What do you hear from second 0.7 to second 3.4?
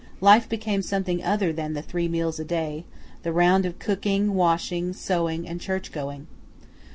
something other than the three meals a day, the